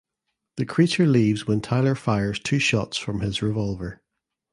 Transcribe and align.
The 0.55 0.65
creature 0.65 1.05
leaves 1.05 1.45
when 1.45 1.61
Tyler 1.61 1.93
fires 1.93 2.39
two 2.39 2.57
shots 2.57 2.97
from 2.97 3.19
his 3.19 3.43
revolver. 3.43 4.01